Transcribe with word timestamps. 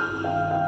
Música 0.00 0.59